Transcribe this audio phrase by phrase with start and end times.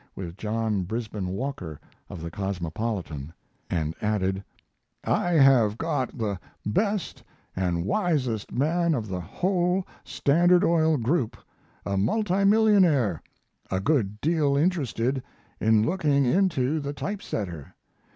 [0.15, 3.31] with John Brisben Walker, of the 'Cosmopolitan',
[3.69, 4.43] and added:
[5.03, 7.21] I have got the best
[7.55, 11.37] and wisest man of the whole Standard Oil group
[11.85, 13.21] a multi millionaire
[13.69, 15.21] a good deal interested
[15.59, 17.75] in looking into the type setter.